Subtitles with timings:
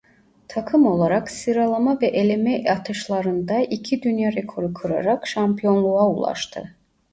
[0.47, 6.75] Takım olarak sıralama ve eleme atışlarında iki dünya rekoru kırarak şampiyonluğa ulaştı.